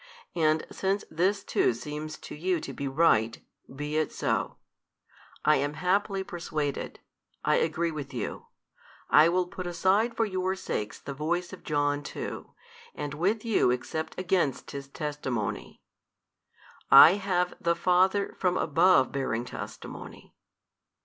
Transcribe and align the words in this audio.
And 0.35 0.65
since 0.71 1.05
this 1.11 1.43
too 1.43 1.75
seems 1.75 2.17
to 2.17 2.33
you 2.33 2.59
to 2.61 2.73
be 2.73 2.87
right, 2.87 3.39
be 3.71 3.97
it 3.97 4.11
so: 4.11 4.57
I 5.45 5.57
am 5.57 5.75
haply 5.75 6.23
persuaded, 6.23 6.99
I 7.45 7.57
agree 7.57 7.91
with 7.91 8.11
you, 8.11 8.47
I 9.11 9.29
will 9.29 9.45
put 9.45 9.67
aside 9.67 10.17
for 10.17 10.25
your 10.25 10.55
sakes 10.55 10.97
the 10.97 11.13
voice 11.13 11.53
of 11.53 11.61
John 11.63 12.01
too, 12.01 12.55
and 12.95 13.13
with 13.13 13.45
you 13.45 13.69
except 13.69 14.17
against 14.19 14.71
his 14.71 14.87
testimony: 14.87 15.83
I 16.89 17.11
have 17.17 17.53
the 17.61 17.75
Father 17.75 18.33
from 18.39 18.57
above 18.57 19.11
bearing 19.11 19.45
testimony. 19.45 20.33